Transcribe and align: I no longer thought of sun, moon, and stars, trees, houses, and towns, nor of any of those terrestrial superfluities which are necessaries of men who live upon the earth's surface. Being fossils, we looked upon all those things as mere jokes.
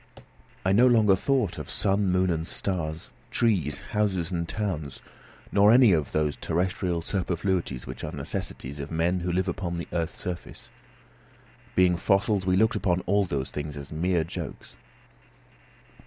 I 0.65 0.71
no 0.73 0.87
longer 0.87 1.15
thought 1.15 1.59
of 1.59 1.69
sun, 1.69 2.07
moon, 2.07 2.31
and 2.31 2.47
stars, 2.47 3.11
trees, 3.29 3.81
houses, 3.91 4.31
and 4.31 4.49
towns, 4.49 4.99
nor 5.51 5.69
of 5.69 5.75
any 5.75 5.91
of 5.91 6.11
those 6.11 6.35
terrestrial 6.37 7.03
superfluities 7.03 7.85
which 7.85 8.03
are 8.03 8.11
necessaries 8.11 8.79
of 8.79 8.89
men 8.89 9.19
who 9.19 9.31
live 9.31 9.47
upon 9.47 9.75
the 9.77 9.87
earth's 9.93 10.17
surface. 10.19 10.69
Being 11.75 11.97
fossils, 11.97 12.47
we 12.47 12.57
looked 12.57 12.75
upon 12.75 13.01
all 13.01 13.25
those 13.25 13.51
things 13.51 13.77
as 13.77 13.91
mere 13.91 14.23
jokes. 14.23 14.75